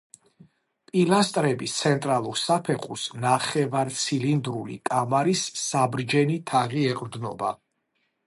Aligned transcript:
პილასტრების 0.91 1.73
ცენტრალურ 1.81 2.39
საფეხურს, 2.43 3.03
ნახევარცილინდრული 3.25 4.79
კამარის 4.91 5.45
საბრჯენი 5.65 6.39
თაღი 6.53 6.89
ეყრდნობა. 6.95 7.53